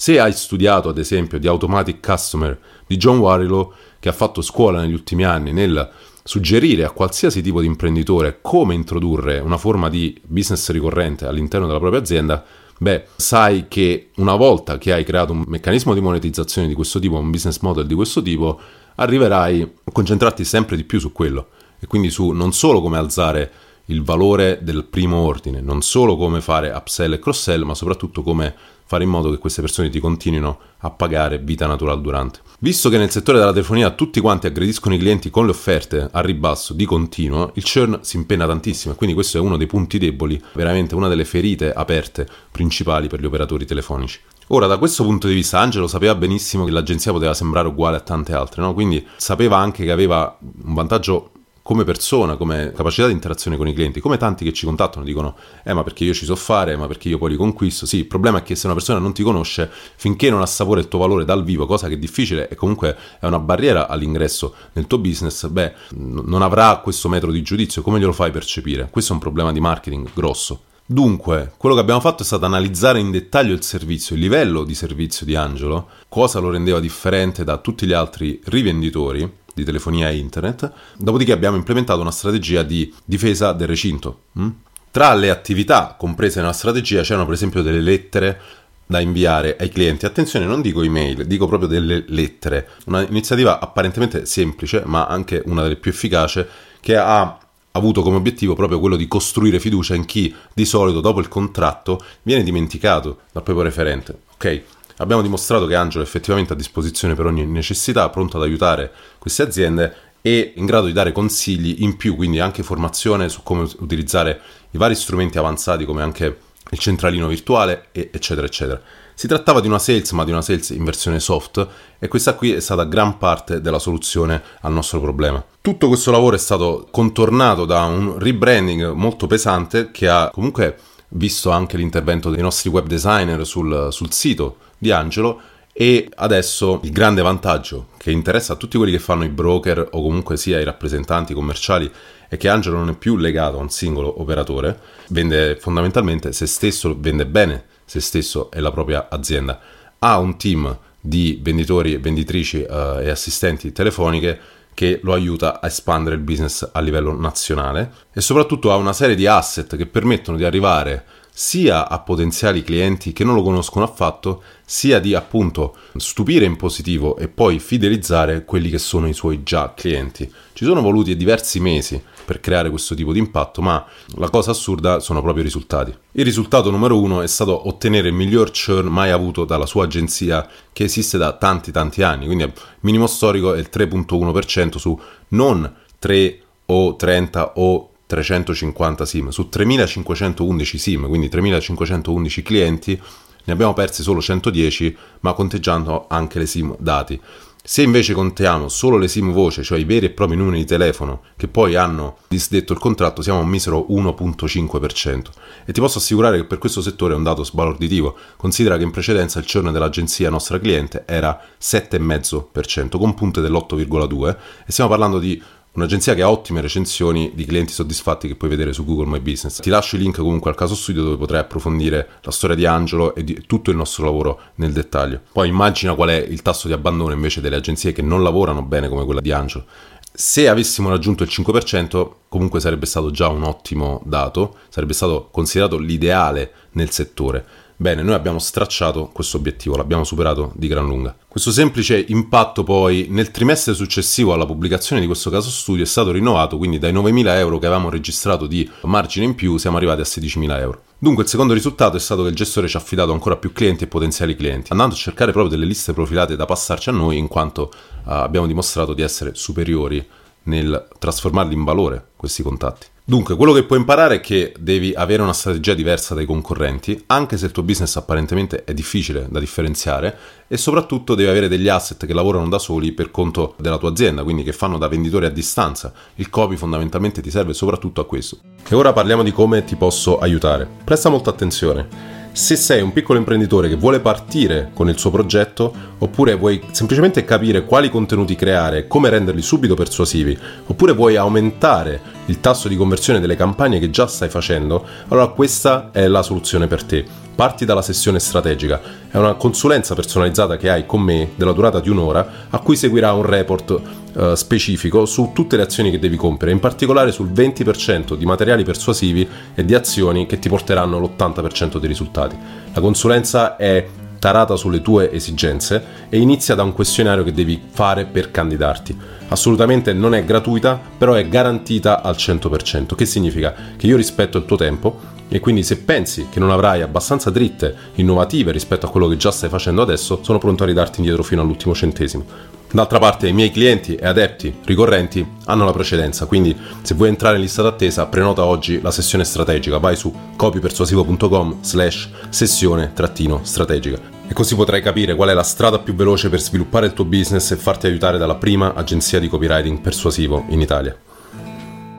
Se 0.00 0.18
hai 0.18 0.32
studiato 0.32 0.88
ad 0.88 0.96
esempio 0.96 1.38
di 1.38 1.46
Automatic 1.46 2.02
Customer 2.02 2.58
di 2.86 2.96
John 2.96 3.18
Warrilow, 3.18 3.70
che 3.98 4.08
ha 4.08 4.12
fatto 4.12 4.40
scuola 4.40 4.80
negli 4.80 4.94
ultimi 4.94 5.24
anni 5.24 5.52
nel 5.52 5.90
suggerire 6.24 6.84
a 6.84 6.90
qualsiasi 6.90 7.42
tipo 7.42 7.60
di 7.60 7.66
imprenditore 7.66 8.38
come 8.40 8.72
introdurre 8.72 9.40
una 9.40 9.58
forma 9.58 9.90
di 9.90 10.18
business 10.24 10.70
ricorrente 10.70 11.26
all'interno 11.26 11.66
della 11.66 11.78
propria 11.78 12.00
azienda, 12.00 12.42
beh, 12.78 13.08
sai 13.16 13.66
che 13.68 14.08
una 14.14 14.36
volta 14.36 14.78
che 14.78 14.94
hai 14.94 15.04
creato 15.04 15.32
un 15.32 15.44
meccanismo 15.46 15.92
di 15.92 16.00
monetizzazione 16.00 16.66
di 16.66 16.72
questo 16.72 16.98
tipo, 16.98 17.18
un 17.18 17.30
business 17.30 17.58
model 17.58 17.86
di 17.86 17.92
questo 17.92 18.22
tipo, 18.22 18.58
arriverai 18.94 19.60
a 19.60 19.92
concentrarti 19.92 20.46
sempre 20.46 20.76
di 20.76 20.84
più 20.84 20.98
su 20.98 21.12
quello. 21.12 21.48
E 21.78 21.86
quindi 21.86 22.08
su 22.08 22.30
non 22.30 22.54
solo 22.54 22.80
come 22.80 22.96
alzare 22.96 23.52
il 23.90 24.02
valore 24.02 24.60
del 24.62 24.84
primo 24.84 25.18
ordine, 25.18 25.60
non 25.60 25.82
solo 25.82 26.16
come 26.16 26.40
fare 26.40 26.70
upsell 26.70 27.12
e 27.12 27.18
cross 27.18 27.42
sell, 27.42 27.64
ma 27.64 27.74
soprattutto 27.74 28.22
come 28.22 28.54
fare 28.90 29.04
in 29.04 29.10
modo 29.10 29.30
che 29.30 29.38
queste 29.38 29.60
persone 29.60 29.88
ti 29.88 30.00
continuino 30.00 30.58
a 30.78 30.90
pagare 30.90 31.38
vita 31.38 31.68
naturale 31.68 32.00
durante. 32.00 32.40
Visto 32.58 32.88
che 32.88 32.98
nel 32.98 33.12
settore 33.12 33.38
della 33.38 33.52
telefonia 33.52 33.90
tutti 33.90 34.18
quanti 34.18 34.48
aggrediscono 34.48 34.96
i 34.96 34.98
clienti 34.98 35.30
con 35.30 35.44
le 35.44 35.52
offerte 35.52 36.08
a 36.10 36.20
ribasso 36.20 36.74
di 36.74 36.84
continuo, 36.86 37.52
il 37.54 37.62
churn 37.62 38.00
si 38.02 38.16
impenna 38.16 38.48
tantissimo 38.48 38.92
e 38.92 38.96
quindi 38.96 39.14
questo 39.14 39.38
è 39.38 39.40
uno 39.40 39.56
dei 39.56 39.68
punti 39.68 39.98
deboli, 39.98 40.42
veramente 40.54 40.96
una 40.96 41.06
delle 41.06 41.24
ferite 41.24 41.72
aperte 41.72 42.26
principali 42.50 43.06
per 43.06 43.20
gli 43.20 43.26
operatori 43.26 43.64
telefonici. 43.64 44.18
Ora, 44.48 44.66
da 44.66 44.76
questo 44.76 45.04
punto 45.04 45.28
di 45.28 45.34
vista, 45.34 45.60
Angelo 45.60 45.86
sapeva 45.86 46.16
benissimo 46.16 46.64
che 46.64 46.72
l'agenzia 46.72 47.12
poteva 47.12 47.32
sembrare 47.32 47.68
uguale 47.68 47.96
a 47.96 48.00
tante 48.00 48.32
altre, 48.32 48.60
no? 48.60 48.74
quindi 48.74 49.06
sapeva 49.18 49.58
anche 49.58 49.84
che 49.84 49.92
aveva 49.92 50.36
un 50.40 50.74
vantaggio 50.74 51.30
come 51.70 51.84
persona, 51.84 52.34
come 52.34 52.72
capacità 52.74 53.06
di 53.06 53.12
interazione 53.12 53.56
con 53.56 53.68
i 53.68 53.72
clienti, 53.72 54.00
come 54.00 54.16
tanti 54.16 54.44
che 54.44 54.52
ci 54.52 54.66
contattano 54.66 55.04
dicono 55.04 55.36
eh 55.62 55.72
ma 55.72 55.84
perché 55.84 56.02
io 56.02 56.12
ci 56.12 56.24
so 56.24 56.34
fare, 56.34 56.76
ma 56.76 56.88
perché 56.88 57.08
io 57.08 57.16
poi 57.16 57.30
li 57.30 57.36
conquisto. 57.36 57.86
Sì, 57.86 57.98
il 57.98 58.06
problema 58.06 58.38
è 58.38 58.42
che 58.42 58.56
se 58.56 58.66
una 58.66 58.74
persona 58.74 58.98
non 58.98 59.12
ti 59.12 59.22
conosce, 59.22 59.70
finché 59.94 60.30
non 60.30 60.40
assapora 60.40 60.80
il 60.80 60.88
tuo 60.88 60.98
valore 60.98 61.24
dal 61.24 61.44
vivo, 61.44 61.66
cosa 61.66 61.86
che 61.86 61.94
è 61.94 61.96
difficile 61.96 62.48
e 62.48 62.56
comunque 62.56 62.96
è 63.20 63.26
una 63.26 63.38
barriera 63.38 63.86
all'ingresso 63.86 64.52
nel 64.72 64.88
tuo 64.88 64.98
business, 64.98 65.46
beh, 65.46 65.72
non 65.90 66.42
avrà 66.42 66.76
questo 66.82 67.08
metro 67.08 67.30
di 67.30 67.40
giudizio, 67.42 67.82
come 67.82 68.00
glielo 68.00 68.10
fai 68.10 68.32
percepire? 68.32 68.88
Questo 68.90 69.12
è 69.12 69.14
un 69.14 69.20
problema 69.20 69.52
di 69.52 69.60
marketing 69.60 70.10
grosso. 70.12 70.62
Dunque, 70.84 71.52
quello 71.56 71.76
che 71.76 71.82
abbiamo 71.82 72.00
fatto 72.00 72.24
è 72.24 72.26
stato 72.26 72.46
analizzare 72.46 72.98
in 72.98 73.12
dettaglio 73.12 73.54
il 73.54 73.62
servizio, 73.62 74.16
il 74.16 74.22
livello 74.22 74.64
di 74.64 74.74
servizio 74.74 75.24
di 75.24 75.36
Angelo, 75.36 75.86
cosa 76.08 76.40
lo 76.40 76.50
rendeva 76.50 76.80
differente 76.80 77.44
da 77.44 77.58
tutti 77.58 77.86
gli 77.86 77.92
altri 77.92 78.40
rivenditori 78.46 79.38
di 79.60 79.66
telefonia 79.66 80.10
e 80.10 80.16
internet. 80.16 80.72
Dopodiché 80.96 81.32
abbiamo 81.32 81.56
implementato 81.56 82.00
una 82.00 82.10
strategia 82.10 82.62
di 82.62 82.92
difesa 83.04 83.52
del 83.52 83.68
recinto. 83.68 84.22
Mm? 84.38 84.48
Tra 84.90 85.14
le 85.14 85.30
attività 85.30 85.94
comprese 85.96 86.40
nella 86.40 86.52
strategia 86.52 87.02
c'erano 87.02 87.24
per 87.24 87.34
esempio 87.34 87.62
delle 87.62 87.80
lettere 87.80 88.40
da 88.86 88.98
inviare 88.98 89.56
ai 89.56 89.68
clienti. 89.68 90.04
Attenzione, 90.04 90.46
non 90.46 90.60
dico 90.60 90.82
email, 90.82 91.24
dico 91.26 91.46
proprio 91.46 91.68
delle 91.68 92.04
lettere. 92.08 92.70
Un'iniziativa 92.86 93.60
apparentemente 93.60 94.26
semplice, 94.26 94.82
ma 94.84 95.06
anche 95.06 95.42
una 95.46 95.62
delle 95.62 95.76
più 95.76 95.92
efficaci, 95.92 96.44
che 96.80 96.96
ha 96.96 97.38
avuto 97.72 98.02
come 98.02 98.16
obiettivo 98.16 98.54
proprio 98.54 98.80
quello 98.80 98.96
di 98.96 99.06
costruire 99.06 99.60
fiducia 99.60 99.94
in 99.94 100.06
chi 100.06 100.34
di 100.52 100.64
solito 100.64 101.00
dopo 101.00 101.20
il 101.20 101.28
contratto 101.28 102.02
viene 102.22 102.42
dimenticato 102.42 103.20
dal 103.32 103.44
proprio 103.44 103.64
referente. 103.64 104.22
Ok? 104.34 104.62
Abbiamo 105.00 105.22
dimostrato 105.22 105.64
che 105.64 105.74
Angelo 105.74 106.04
è 106.04 106.06
effettivamente 106.06 106.52
a 106.52 106.56
disposizione 106.56 107.14
per 107.14 107.24
ogni 107.24 107.46
necessità, 107.46 108.10
pronto 108.10 108.36
ad 108.36 108.42
aiutare 108.42 108.92
queste 109.18 109.42
aziende 109.42 109.94
e 110.20 110.52
in 110.56 110.66
grado 110.66 110.86
di 110.86 110.92
dare 110.92 111.10
consigli 111.10 111.76
in 111.82 111.96
più, 111.96 112.16
quindi 112.16 112.38
anche 112.38 112.62
formazione 112.62 113.30
su 113.30 113.42
come 113.42 113.66
utilizzare 113.78 114.40
i 114.72 114.76
vari 114.76 114.94
strumenti 114.94 115.38
avanzati 115.38 115.86
come 115.86 116.02
anche 116.02 116.38
il 116.70 116.78
centralino 116.78 117.28
virtuale, 117.28 117.88
eccetera, 117.92 118.46
eccetera. 118.46 118.78
Si 119.14 119.26
trattava 119.26 119.60
di 119.60 119.68
una 119.68 119.78
sales, 119.78 120.10
ma 120.12 120.24
di 120.24 120.32
una 120.32 120.42
sales 120.42 120.68
in 120.68 120.84
versione 120.84 121.18
soft, 121.18 121.66
e 121.98 122.06
questa 122.06 122.34
qui 122.34 122.52
è 122.52 122.60
stata 122.60 122.84
gran 122.84 123.16
parte 123.16 123.62
della 123.62 123.78
soluzione 123.78 124.42
al 124.60 124.72
nostro 124.74 125.00
problema. 125.00 125.42
Tutto 125.62 125.88
questo 125.88 126.10
lavoro 126.10 126.36
è 126.36 126.38
stato 126.38 126.88
contornato 126.90 127.64
da 127.64 127.84
un 127.84 128.18
rebranding 128.18 128.92
molto 128.92 129.26
pesante 129.26 129.90
che 129.90 130.08
ha 130.08 130.28
comunque 130.30 130.76
visto 131.12 131.50
anche 131.50 131.78
l'intervento 131.78 132.28
dei 132.28 132.42
nostri 132.42 132.68
web 132.68 132.86
designer 132.86 133.46
sul, 133.46 133.88
sul 133.90 134.12
sito 134.12 134.56
di 134.80 134.90
Angelo 134.90 135.40
e 135.72 136.08
adesso 136.16 136.80
il 136.82 136.90
grande 136.90 137.22
vantaggio 137.22 137.88
che 137.96 138.10
interessa 138.10 138.54
a 138.54 138.56
tutti 138.56 138.76
quelli 138.76 138.92
che 138.92 138.98
fanno 138.98 139.24
i 139.24 139.28
broker 139.28 139.78
o 139.92 140.02
comunque 140.02 140.36
sia 140.36 140.58
i 140.58 140.64
rappresentanti 140.64 141.34
commerciali 141.34 141.90
è 142.28 142.36
che 142.36 142.48
Angelo 142.48 142.78
non 142.78 142.88
è 142.88 142.96
più 142.96 143.16
legato 143.16 143.58
a 143.58 143.60
un 143.60 143.70
singolo 143.70 144.20
operatore, 144.20 144.78
vende 145.08 145.56
fondamentalmente 145.56 146.32
se 146.32 146.46
stesso, 146.46 146.96
vende 146.98 147.26
bene 147.26 147.64
se 147.84 148.00
stesso 148.00 148.50
e 148.50 148.60
la 148.60 148.70
propria 148.70 149.08
azienda. 149.10 149.60
Ha 149.98 150.18
un 150.18 150.36
team 150.36 150.78
di 151.00 151.38
venditori, 151.42 151.96
venditrici 151.96 152.62
eh, 152.62 152.98
e 153.02 153.10
assistenti 153.10 153.72
telefoniche 153.72 154.38
che 154.74 155.00
lo 155.02 155.12
aiuta 155.12 155.60
a 155.60 155.66
espandere 155.66 156.14
il 156.14 156.22
business 156.22 156.68
a 156.72 156.80
livello 156.80 157.12
nazionale 157.18 157.92
e 158.12 158.20
soprattutto 158.20 158.72
ha 158.72 158.76
una 158.76 158.92
serie 158.92 159.16
di 159.16 159.26
asset 159.26 159.76
che 159.76 159.86
permettono 159.86 160.36
di 160.36 160.44
arrivare 160.44 161.04
sia 161.42 161.88
a 161.88 162.00
potenziali 162.00 162.62
clienti 162.62 163.14
che 163.14 163.24
non 163.24 163.34
lo 163.34 163.40
conoscono 163.40 163.86
affatto, 163.86 164.42
sia 164.62 165.00
di 165.00 165.14
appunto 165.14 165.74
stupire 165.96 166.44
in 166.44 166.56
positivo 166.56 167.16
e 167.16 167.28
poi 167.28 167.58
fidelizzare 167.58 168.44
quelli 168.44 168.68
che 168.68 168.76
sono 168.76 169.08
i 169.08 169.14
suoi 169.14 169.42
già 169.42 169.72
clienti. 169.74 170.30
Ci 170.52 170.66
sono 170.66 170.82
voluti 170.82 171.16
diversi 171.16 171.58
mesi 171.58 171.98
per 172.26 172.40
creare 172.40 172.68
questo 172.68 172.94
tipo 172.94 173.14
di 173.14 173.20
impatto, 173.20 173.62
ma 173.62 173.82
la 174.16 174.28
cosa 174.28 174.50
assurda 174.50 175.00
sono 175.00 175.22
proprio 175.22 175.42
i 175.42 175.46
risultati. 175.46 175.96
Il 176.12 176.26
risultato 176.26 176.70
numero 176.70 177.00
uno 177.00 177.22
è 177.22 177.26
stato 177.26 177.68
ottenere 177.68 178.08
il 178.08 178.14
miglior 178.14 178.50
churn 178.50 178.88
mai 178.88 179.10
avuto 179.10 179.46
dalla 179.46 179.64
sua 179.64 179.84
agenzia 179.84 180.46
che 180.74 180.84
esiste 180.84 181.16
da 181.16 181.32
tanti 181.32 181.72
tanti 181.72 182.02
anni, 182.02 182.26
quindi 182.26 182.44
il 182.44 182.52
minimo 182.80 183.06
storico 183.06 183.54
è 183.54 183.58
il 183.58 183.70
3.1% 183.72 184.76
su 184.76 185.00
non 185.28 185.74
3 185.98 186.42
o 186.66 186.96
30 186.96 187.52
o 187.56 187.89
350 188.10 189.04
sim 189.04 189.28
su 189.28 189.48
3511 189.48 190.78
sim, 190.78 191.06
quindi 191.06 191.28
3511 191.28 192.42
clienti, 192.42 193.00
ne 193.44 193.52
abbiamo 193.52 193.72
persi 193.72 194.02
solo 194.02 194.20
110, 194.20 194.96
ma 195.20 195.32
conteggiando 195.32 196.06
anche 196.08 196.40
le 196.40 196.46
sim 196.46 196.74
dati. 196.78 197.20
Se 197.62 197.82
invece 197.82 198.14
contiamo 198.14 198.68
solo 198.68 198.96
le 198.96 199.06
sim 199.06 199.30
voce, 199.30 199.62
cioè 199.62 199.78
i 199.78 199.84
veri 199.84 200.06
e 200.06 200.10
propri 200.10 200.34
numeri 200.34 200.58
di 200.58 200.64
telefono 200.64 201.20
che 201.36 201.46
poi 201.46 201.76
hanno 201.76 202.16
disdetto 202.26 202.72
il 202.72 202.80
contratto, 202.80 203.22
siamo 203.22 203.38
a 203.38 203.42
un 203.42 203.48
misero 203.48 203.86
1.5%. 203.90 205.22
E 205.66 205.72
ti 205.72 205.78
posso 205.78 205.98
assicurare 205.98 206.38
che 206.38 206.46
per 206.46 206.58
questo 206.58 206.80
settore 206.80 207.12
è 207.12 207.16
un 207.16 207.22
dato 207.22 207.44
sbalorditivo. 207.44 208.16
Considera 208.36 208.76
che 208.76 208.82
in 208.82 208.90
precedenza 208.90 209.38
il 209.38 209.46
churn 209.46 209.70
dell'agenzia 209.70 210.30
nostra 210.30 210.58
cliente 210.58 211.04
era 211.06 211.38
7,5%, 211.60 212.98
con 212.98 213.14
punte 213.14 213.40
dell'8,2% 213.40 214.36
e 214.66 214.72
stiamo 214.72 214.90
parlando 214.90 215.18
di 215.20 215.40
Un'agenzia 215.72 216.14
che 216.14 216.22
ha 216.22 216.30
ottime 216.30 216.60
recensioni 216.60 217.30
di 217.32 217.44
clienti 217.44 217.72
soddisfatti 217.72 218.26
che 218.26 218.34
puoi 218.34 218.50
vedere 218.50 218.72
su 218.72 218.84
Google 218.84 219.06
My 219.06 219.20
Business. 219.20 219.60
Ti 219.60 219.70
lascio 219.70 219.94
il 219.94 220.02
link 220.02 220.16
comunque 220.16 220.50
al 220.50 220.56
caso 220.56 220.74
studio 220.74 221.04
dove 221.04 221.16
potrai 221.16 221.40
approfondire 221.40 222.08
la 222.22 222.32
storia 222.32 222.56
di 222.56 222.66
Angelo 222.66 223.14
e 223.14 223.22
di 223.22 223.44
tutto 223.46 223.70
il 223.70 223.76
nostro 223.76 224.04
lavoro 224.04 224.40
nel 224.56 224.72
dettaglio. 224.72 225.20
Poi 225.32 225.48
immagina 225.48 225.94
qual 225.94 226.08
è 226.08 226.16
il 226.16 226.42
tasso 226.42 226.66
di 226.66 226.72
abbandono 226.72 227.12
invece 227.12 227.40
delle 227.40 227.54
agenzie 227.54 227.92
che 227.92 228.02
non 228.02 228.24
lavorano 228.24 228.62
bene 228.62 228.88
come 228.88 229.04
quella 229.04 229.20
di 229.20 229.30
Angelo. 229.30 229.64
Se 230.12 230.48
avessimo 230.48 230.88
raggiunto 230.88 231.22
il 231.22 231.30
5%, 231.32 232.10
comunque 232.28 232.58
sarebbe 232.58 232.86
stato 232.86 233.12
già 233.12 233.28
un 233.28 233.44
ottimo 233.44 234.02
dato, 234.04 234.56
sarebbe 234.70 234.92
stato 234.92 235.28
considerato 235.30 235.78
l'ideale 235.78 236.52
nel 236.72 236.90
settore 236.90 237.46
Bene, 237.80 238.02
noi 238.02 238.12
abbiamo 238.12 238.38
stracciato 238.38 239.08
questo 239.10 239.38
obiettivo, 239.38 239.74
l'abbiamo 239.74 240.04
superato 240.04 240.52
di 240.54 240.68
gran 240.68 240.84
lunga. 240.84 241.16
Questo 241.26 241.50
semplice 241.50 242.04
impatto 242.08 242.62
poi 242.62 243.06
nel 243.08 243.30
trimestre 243.30 243.72
successivo 243.72 244.34
alla 244.34 244.44
pubblicazione 244.44 245.00
di 245.00 245.06
questo 245.06 245.30
caso 245.30 245.48
studio 245.48 245.84
è 245.84 245.86
stato 245.86 246.12
rinnovato, 246.12 246.58
quindi 246.58 246.78
dai 246.78 246.92
9.000 246.92 247.38
euro 247.38 247.58
che 247.58 247.64
avevamo 247.64 247.88
registrato 247.88 248.46
di 248.46 248.70
margine 248.82 249.24
in 249.24 249.34
più 249.34 249.56
siamo 249.56 249.78
arrivati 249.78 250.02
a 250.02 250.04
16.000 250.04 250.58
euro. 250.60 250.82
Dunque 250.98 251.22
il 251.22 251.30
secondo 251.30 251.54
risultato 251.54 251.96
è 251.96 252.00
stato 252.00 252.22
che 252.22 252.28
il 252.28 252.34
gestore 252.34 252.68
ci 252.68 252.76
ha 252.76 252.80
affidato 252.80 253.12
ancora 253.12 253.38
più 253.38 253.50
clienti 253.50 253.84
e 253.84 253.86
potenziali 253.86 254.36
clienti, 254.36 254.72
andando 254.72 254.94
a 254.94 254.98
cercare 254.98 255.32
proprio 255.32 255.50
delle 255.50 255.64
liste 255.66 255.94
profilate 255.94 256.36
da 256.36 256.44
passarci 256.44 256.90
a 256.90 256.92
noi 256.92 257.16
in 257.16 257.28
quanto 257.28 257.72
uh, 257.72 258.10
abbiamo 258.10 258.46
dimostrato 258.46 258.92
di 258.92 259.00
essere 259.00 259.30
superiori 259.34 260.06
nel 260.42 260.86
trasformarli 260.98 261.54
in 261.54 261.64
valore 261.64 262.08
questi 262.16 262.42
contatti. 262.42 262.88
Dunque, 263.10 263.34
quello 263.34 263.52
che 263.52 263.64
puoi 263.64 263.80
imparare 263.80 264.14
è 264.14 264.20
che 264.20 264.54
devi 264.56 264.92
avere 264.94 265.20
una 265.20 265.32
strategia 265.32 265.74
diversa 265.74 266.14
dai 266.14 266.24
concorrenti, 266.26 267.02
anche 267.06 267.36
se 267.38 267.46
il 267.46 267.50
tuo 267.50 267.64
business 267.64 267.96
apparentemente 267.96 268.62
è 268.62 268.72
difficile 268.72 269.26
da 269.28 269.40
differenziare, 269.40 270.16
e 270.46 270.56
soprattutto 270.56 271.16
devi 271.16 271.28
avere 271.28 271.48
degli 271.48 271.66
asset 271.66 272.06
che 272.06 272.14
lavorano 272.14 272.48
da 272.48 272.60
soli 272.60 272.92
per 272.92 273.10
conto 273.10 273.56
della 273.58 273.78
tua 273.78 273.90
azienda, 273.90 274.22
quindi 274.22 274.44
che 274.44 274.52
fanno 274.52 274.78
da 274.78 274.86
venditore 274.86 275.26
a 275.26 275.30
distanza. 275.30 275.92
Il 276.14 276.30
copy 276.30 276.54
fondamentalmente 276.54 277.20
ti 277.20 277.32
serve 277.32 277.52
soprattutto 277.52 278.00
a 278.00 278.06
questo. 278.06 278.38
E 278.68 278.76
ora 278.76 278.92
parliamo 278.92 279.24
di 279.24 279.32
come 279.32 279.64
ti 279.64 279.74
posso 279.74 280.20
aiutare. 280.20 280.68
Presta 280.84 281.08
molta 281.08 281.30
attenzione. 281.30 282.19
Se 282.32 282.54
sei 282.54 282.80
un 282.80 282.92
piccolo 282.92 283.18
imprenditore 283.18 283.68
che 283.68 283.74
vuole 283.74 283.98
partire 283.98 284.70
con 284.72 284.88
il 284.88 284.96
suo 284.96 285.10
progetto, 285.10 285.74
oppure 285.98 286.36
vuoi 286.36 286.62
semplicemente 286.70 287.24
capire 287.24 287.64
quali 287.64 287.90
contenuti 287.90 288.36
creare 288.36 288.78
e 288.78 288.86
come 288.86 289.10
renderli 289.10 289.42
subito 289.42 289.74
persuasivi, 289.74 290.38
oppure 290.66 290.92
vuoi 290.92 291.16
aumentare 291.16 292.00
il 292.26 292.40
tasso 292.40 292.68
di 292.68 292.76
conversione 292.76 293.18
delle 293.18 293.34
campagne 293.34 293.80
che 293.80 293.90
già 293.90 294.06
stai 294.06 294.28
facendo, 294.28 294.84
allora 295.08 295.26
questa 295.28 295.90
è 295.90 296.06
la 296.06 296.22
soluzione 296.22 296.68
per 296.68 296.84
te. 296.84 297.04
Parti 297.40 297.64
dalla 297.64 297.80
sessione 297.80 298.18
strategica. 298.18 298.82
È 299.10 299.16
una 299.16 299.32
consulenza 299.32 299.94
personalizzata 299.94 300.58
che 300.58 300.68
hai 300.68 300.84
con 300.84 301.00
me 301.00 301.30
della 301.36 301.54
durata 301.54 301.80
di 301.80 301.88
un'ora 301.88 302.48
a 302.50 302.58
cui 302.58 302.76
seguirà 302.76 303.14
un 303.14 303.22
report 303.22 303.80
eh, 304.14 304.36
specifico 304.36 305.06
su 305.06 305.30
tutte 305.32 305.56
le 305.56 305.62
azioni 305.62 305.90
che 305.90 305.98
devi 305.98 306.16
compiere, 306.16 306.52
in 306.52 306.60
particolare 306.60 307.12
sul 307.12 307.30
20% 307.32 308.14
di 308.14 308.26
materiali 308.26 308.62
persuasivi 308.62 309.26
e 309.54 309.64
di 309.64 309.74
azioni 309.74 310.26
che 310.26 310.38
ti 310.38 310.50
porteranno 310.50 310.98
l'80% 310.98 311.78
dei 311.78 311.88
risultati. 311.88 312.36
La 312.74 312.80
consulenza 312.82 313.56
è 313.56 313.88
tarata 314.18 314.54
sulle 314.56 314.82
tue 314.82 315.10
esigenze 315.10 315.82
e 316.10 316.18
inizia 316.18 316.54
da 316.54 316.62
un 316.62 316.74
questionario 316.74 317.24
che 317.24 317.32
devi 317.32 317.58
fare 317.70 318.04
per 318.04 318.30
candidarti. 318.30 318.94
Assolutamente 319.28 319.94
non 319.94 320.14
è 320.14 320.26
gratuita, 320.26 320.78
però 320.98 321.14
è 321.14 321.26
garantita 321.26 322.02
al 322.02 322.16
100%. 322.16 322.94
Che 322.94 323.06
significa? 323.06 323.54
Che 323.78 323.86
io 323.86 323.96
rispetto 323.96 324.36
il 324.36 324.44
tuo 324.44 324.58
tempo 324.58 325.18
e 325.30 325.40
quindi 325.40 325.62
se 325.62 325.78
pensi 325.78 326.26
che 326.28 326.40
non 326.40 326.50
avrai 326.50 326.82
abbastanza 326.82 327.30
dritte, 327.30 327.74
innovative 327.94 328.50
rispetto 328.50 328.84
a 328.84 328.90
quello 328.90 329.06
che 329.06 329.16
già 329.16 329.30
stai 329.30 329.48
facendo 329.48 329.80
adesso, 329.80 330.18
sono 330.22 330.38
pronto 330.38 330.64
a 330.64 330.66
ridarti 330.66 330.98
indietro 330.98 331.22
fino 331.22 331.40
all'ultimo 331.40 331.72
centesimo. 331.72 332.24
D'altra 332.72 332.98
parte 332.98 333.28
i 333.28 333.32
miei 333.32 333.50
clienti 333.50 333.96
e 333.96 334.06
adepti 334.06 334.58
ricorrenti 334.64 335.26
hanno 335.46 335.64
la 335.64 335.72
precedenza, 335.72 336.26
quindi 336.26 336.56
se 336.82 336.94
vuoi 336.94 337.08
entrare 337.08 337.36
in 337.36 337.42
lista 337.42 337.62
d'attesa 337.62 338.06
prenota 338.06 338.44
oggi 338.44 338.80
la 338.80 338.90
sessione 338.90 339.24
strategica, 339.24 339.78
vai 339.78 339.96
su 339.96 340.12
copypersuasivo.com 340.36 341.58
slash 341.62 342.10
sessione 342.28 342.92
trattino 342.92 343.40
strategica 343.42 344.18
e 344.28 344.32
così 344.32 344.54
potrai 344.54 344.80
capire 344.80 345.16
qual 345.16 345.30
è 345.30 345.34
la 345.34 345.42
strada 345.42 345.80
più 345.80 345.94
veloce 345.94 346.28
per 346.28 346.40
sviluppare 346.40 346.86
il 346.86 346.92
tuo 346.92 347.04
business 347.04 347.50
e 347.50 347.56
farti 347.56 347.88
aiutare 347.88 348.18
dalla 348.18 348.36
prima 348.36 348.74
agenzia 348.74 349.18
di 349.18 349.26
copywriting 349.26 349.80
persuasivo 349.80 350.44
in 350.50 350.60
Italia. 350.60 350.96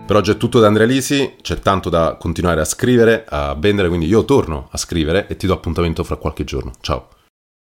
Per 0.06 0.20
oggi 0.20 0.32
è 0.32 0.38
tutto 0.38 0.60
da 0.60 0.68
Andrea 0.68 0.86
Lisi, 0.86 1.36
c'è 1.42 1.60
tanto 1.60 1.90
da 1.90 2.18
continuare 2.20 2.60
a 2.60 2.66
scrivere, 2.66 3.24
a 3.30 3.56
vendere, 3.58 3.88
quindi 3.88 4.08
io 4.08 4.26
torno 4.26 4.68
a 4.72 4.78
scrivere 4.78 5.28
e 5.28 5.38
ti 5.38 5.48
do 5.48 5.54
appuntamento 5.54 6.04
fra 6.04 6.18
qualche 6.18 6.44
giorno. 6.44 6.74
Ciao! 6.82 7.08